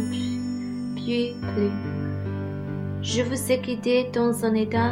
[0.98, 1.72] puis plus.
[3.02, 4.92] Je vous ai quitté dans un état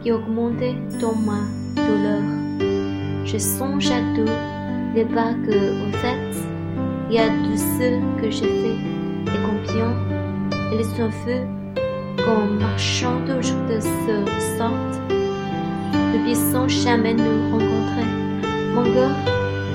[0.00, 1.40] qui augmentait dans ma
[1.74, 2.22] douleur.
[3.24, 4.30] Je songe à tout,
[4.94, 6.55] les pas que, au fait,
[7.08, 8.78] il y a de ce que j'ai fait
[9.26, 9.90] et combien?
[10.72, 11.46] Ils sont faits
[12.24, 14.94] qu'en marchant toujours de ce sorte,
[15.92, 18.06] nous puissions jamais nous rencontrer.
[18.74, 19.14] Mon cœur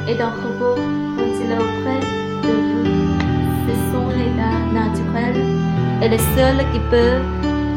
[0.08, 0.76] est en repos
[1.18, 2.00] quand il est auprès
[2.44, 2.90] de vous?
[3.68, 5.46] Ce sont les dates naturelles
[6.04, 7.24] et les seuls qui peuvent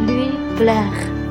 [0.07, 1.24] lui plaire.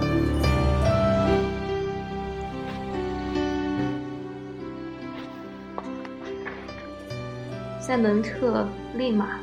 [7.94, 9.38] 在蒙特利马，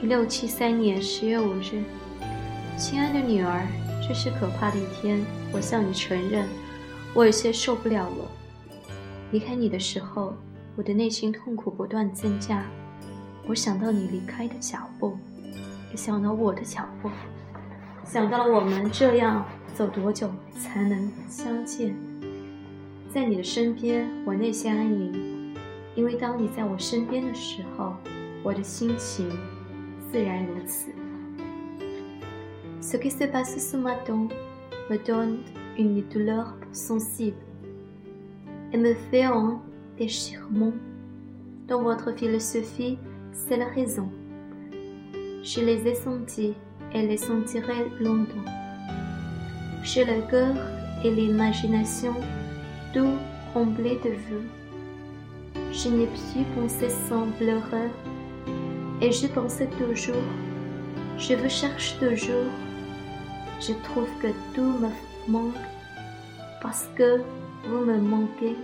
[0.00, 1.82] 一六七三年十月五日，
[2.76, 3.66] 亲爱的女儿，
[4.06, 5.20] 这是可怕的一天。
[5.52, 6.46] 我向你承认，
[7.12, 8.30] 我有些受不了了。
[9.32, 10.32] 离开你的时候，
[10.76, 12.64] 我的内心痛苦不断增加。
[13.48, 15.18] 我想到你离开的脚步，
[15.90, 17.10] 也想到我的脚步，
[18.04, 19.44] 想到了我们这样
[19.74, 21.96] 走多久才能相见。
[23.12, 25.37] 在你的身边，我内心安宁。
[25.97, 27.93] 因为当你在我身边的时候，
[28.43, 29.29] 我的心情
[30.11, 30.89] 自然如此。
[32.81, 34.27] Ce qui se passe ce matin
[34.89, 35.39] me donne
[35.77, 37.37] une douleur sensible
[38.71, 39.59] et me fait un
[39.97, 40.73] déchirement.
[41.67, 42.97] Dans votre philosophie,
[43.31, 44.09] c'est la raison.
[45.43, 46.55] Je les ai sentis
[46.93, 48.45] et les sentirai longtemps.
[49.83, 50.55] J'ai le cœur
[51.03, 52.13] et l'imagination
[52.93, 53.17] tout
[53.53, 54.43] comblés de vous.
[55.80, 57.88] Je n'ai pu penser sans pleurer.
[59.00, 60.24] Et je pensais toujours,
[61.16, 62.50] je vous cherche toujours.
[63.60, 64.90] Je trouve que tout me
[65.28, 65.54] manque
[66.60, 67.22] parce que
[67.68, 68.56] vous me manquez.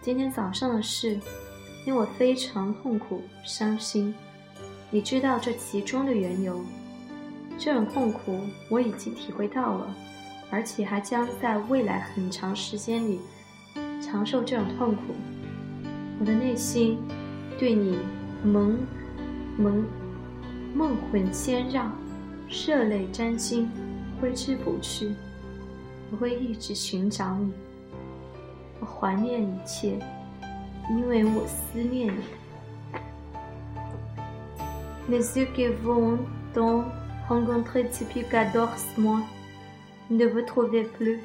[0.00, 1.20] 今天早上的事
[1.86, 4.12] 令我非常痛苦、伤心。
[4.90, 6.60] 你知道这其中的缘由？
[7.56, 9.94] 这种痛苦我已经体会到了，
[10.50, 13.20] 而且还将在未来很长时间里。
[14.02, 15.14] 承受这种痛苦，
[16.18, 16.98] 我的内心
[17.58, 17.98] 对你
[18.44, 18.76] 蒙
[19.56, 19.84] 蒙
[20.74, 21.90] 梦魂牵绕，
[22.48, 23.70] 热泪沾襟，
[24.20, 25.14] 挥之不去。
[26.10, 27.52] 我会一直寻找你，
[28.80, 29.98] 我怀念一切，
[30.90, 32.20] 因为我思念你。
[35.08, 36.18] Mais ce que vous
[36.54, 36.84] donc
[37.28, 39.22] rencontrez depuis quatorze mois,
[40.08, 41.20] ne vous trouvez plus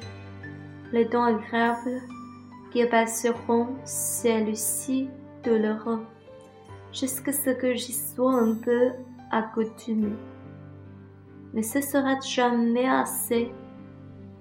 [0.92, 2.00] les dents agréables.
[2.70, 5.08] Qui passeront celles-ci
[5.42, 6.04] douloureux,
[6.92, 8.90] jusqu'à ce que j'y sois un peu
[9.30, 10.12] accoutumé.
[11.54, 13.50] Mais ce sera jamais assez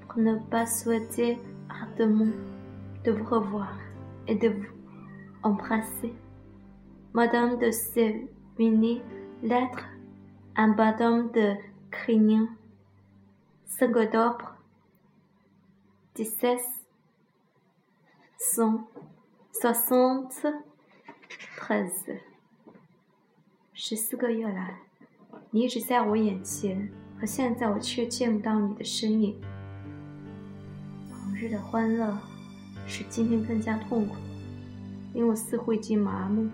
[0.01, 1.37] pour ne pas souhaiter
[1.69, 2.33] ardemment
[3.03, 3.73] de vous revoir
[4.27, 4.67] et de vous
[5.43, 6.13] embrasser.
[7.13, 9.01] Madame de Sévigny,
[9.41, 9.85] lettre
[10.55, 11.53] à Madame de
[11.91, 12.47] Crignan,
[13.65, 14.55] 5 octobre
[16.15, 16.59] 17
[18.37, 18.83] sont
[19.51, 22.19] soixante-treize。
[23.73, 24.77] 十四个月来，
[25.49, 26.87] 你一直在我眼前，
[27.19, 29.35] 可现在我却见不到你的身影。
[31.11, 32.15] 往日的欢乐
[32.85, 34.15] 使今天更加痛苦，
[35.13, 36.47] 因为我似乎已经麻木。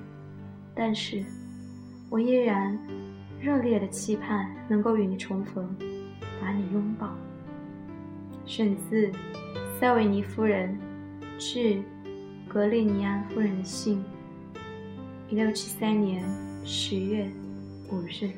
[0.74, 1.22] 但是，
[2.10, 2.80] 我依然
[3.42, 5.76] 热烈的期盼能够与你重逢，
[6.42, 7.14] 把你拥抱。
[8.46, 9.12] 选自
[9.80, 10.80] 塞维尼夫人。
[11.38, 11.82] 致
[12.48, 14.04] 格列尼安夫人的信，
[15.30, 16.24] 一六七三年
[16.64, 17.30] 十月
[17.90, 18.32] 五日。